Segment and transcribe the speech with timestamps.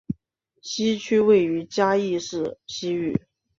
[0.63, 3.15] 西区位于嘉义市西隅。